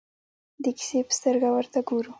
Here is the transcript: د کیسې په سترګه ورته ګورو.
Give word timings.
د 0.63 0.65
کیسې 0.77 0.99
په 1.07 1.13
سترګه 1.19 1.49
ورته 1.55 1.79
ګورو. 1.87 2.09